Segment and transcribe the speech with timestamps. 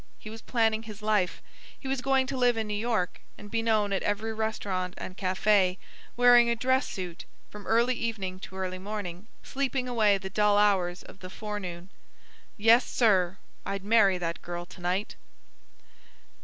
[0.17, 1.43] He was planning his life.
[1.79, 5.15] He was going to live in New York, and be known at every restaurant and
[5.15, 5.77] cafe,
[6.17, 11.03] wearing a dress suit from early evening to early morning, sleeping away the dull hours
[11.03, 11.89] of the forenoon.
[12.57, 15.17] "Yes, sir, I'd marry that girl to night!"